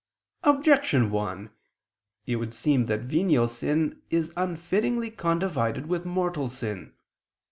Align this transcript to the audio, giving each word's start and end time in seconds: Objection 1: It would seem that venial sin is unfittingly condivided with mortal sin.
Objection 0.41 1.11
1: 1.11 1.51
It 2.25 2.35
would 2.37 2.55
seem 2.55 2.87
that 2.87 3.01
venial 3.01 3.47
sin 3.47 4.01
is 4.09 4.31
unfittingly 4.35 5.11
condivided 5.15 5.85
with 5.85 6.05
mortal 6.07 6.49
sin. 6.49 6.93